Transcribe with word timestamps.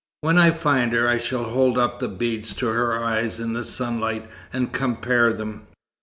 When 0.21 0.39
I 0.39 0.49
find 0.49 0.93
her, 0.93 1.07
I 1.07 1.19
shall 1.19 1.43
hold 1.43 1.77
up 1.77 1.99
the 1.99 2.07
beads 2.07 2.55
to 2.55 2.65
her 2.65 3.03
eyes 3.03 3.39
in 3.39 3.53
the 3.53 3.63
sunlight 3.63 4.27
and 4.51 4.73
compare 4.73 5.31
them." 5.31 5.67